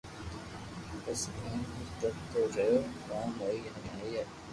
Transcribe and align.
بس 1.03 1.21
ايم 1.43 1.61
ھي 1.73 1.83
ڪرتو 1.99 2.41
رھي 2.55 2.71
ڪوم 3.07 3.29
ھوئي 3.39 3.57
جائي 3.67 4.21